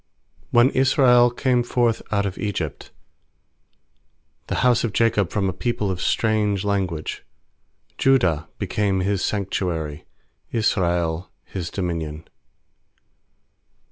[0.49, 2.89] When Israel came forth out of Egypt,
[4.47, 7.23] The house of Jacob from a people of strange language;
[7.99, 10.05] 2Judah became His sanctuary,
[10.51, 12.27] Israel His dominion.